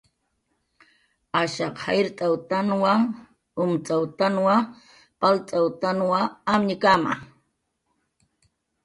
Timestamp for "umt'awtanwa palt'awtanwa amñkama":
3.63-7.13